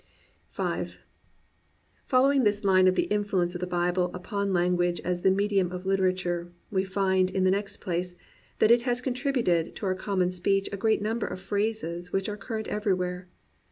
[2.09, 5.85] Following this line of the influence of the Bible upon language as the medium of
[5.85, 8.15] literature, we find, in the next place,
[8.57, 12.27] that it has contributed to our com mon speech a great number of phrases which
[12.27, 13.27] are current everywhere.